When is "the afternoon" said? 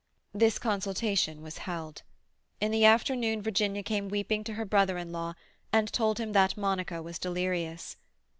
2.71-3.39